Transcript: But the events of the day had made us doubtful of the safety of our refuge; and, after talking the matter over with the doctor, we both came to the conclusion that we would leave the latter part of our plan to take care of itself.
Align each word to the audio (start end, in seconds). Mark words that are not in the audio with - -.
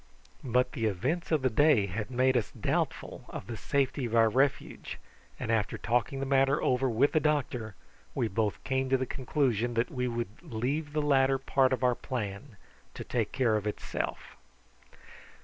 But 0.43 0.71
the 0.71 0.85
events 0.87 1.31
of 1.31 1.43
the 1.43 1.49
day 1.51 1.85
had 1.85 2.09
made 2.09 2.35
us 2.35 2.49
doubtful 2.59 3.23
of 3.29 3.45
the 3.45 3.55
safety 3.55 4.05
of 4.05 4.15
our 4.15 4.31
refuge; 4.31 4.97
and, 5.39 5.51
after 5.51 5.77
talking 5.77 6.19
the 6.19 6.25
matter 6.25 6.59
over 6.59 6.89
with 6.89 7.11
the 7.11 7.19
doctor, 7.19 7.75
we 8.15 8.27
both 8.27 8.63
came 8.63 8.89
to 8.89 8.97
the 8.97 9.05
conclusion 9.05 9.75
that 9.75 9.91
we 9.91 10.07
would 10.07 10.41
leave 10.41 10.93
the 10.93 11.03
latter 11.03 11.37
part 11.37 11.71
of 11.71 11.83
our 11.83 11.93
plan 11.93 12.57
to 12.95 13.03
take 13.03 13.31
care 13.31 13.55
of 13.55 13.67
itself. 13.67 14.37